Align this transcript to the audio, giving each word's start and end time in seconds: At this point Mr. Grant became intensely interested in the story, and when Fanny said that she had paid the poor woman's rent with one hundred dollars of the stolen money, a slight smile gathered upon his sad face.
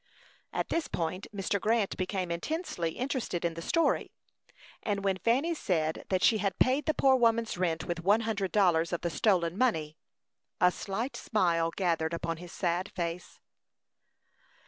At 0.51 0.69
this 0.69 0.87
point 0.87 1.27
Mr. 1.31 1.61
Grant 1.61 1.95
became 1.95 2.31
intensely 2.31 2.93
interested 2.93 3.45
in 3.45 3.53
the 3.53 3.61
story, 3.61 4.11
and 4.81 5.03
when 5.03 5.19
Fanny 5.19 5.53
said 5.53 6.05
that 6.09 6.23
she 6.23 6.39
had 6.39 6.57
paid 6.57 6.87
the 6.87 6.95
poor 6.95 7.15
woman's 7.15 7.55
rent 7.55 7.85
with 7.85 7.99
one 8.03 8.21
hundred 8.21 8.51
dollars 8.51 8.91
of 8.91 9.01
the 9.01 9.11
stolen 9.11 9.55
money, 9.59 9.99
a 10.59 10.71
slight 10.71 11.15
smile 11.15 11.69
gathered 11.75 12.15
upon 12.15 12.37
his 12.37 12.51
sad 12.51 12.91
face. 12.93 13.39